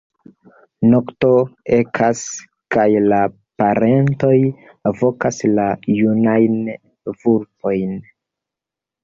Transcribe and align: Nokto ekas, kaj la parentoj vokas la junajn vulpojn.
Nokto 0.91 1.27
ekas, 1.77 2.23
kaj 2.75 2.85
la 3.11 3.19
parentoj 3.63 4.33
vokas 5.03 5.39
la 5.61 5.67
junajn 6.01 6.59
vulpojn. 7.21 7.97